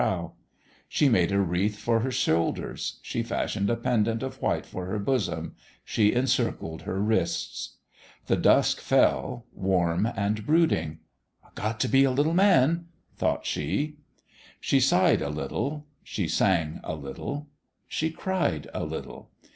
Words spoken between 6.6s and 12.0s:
her wrists. The dusk fell warm and brooding." I got t'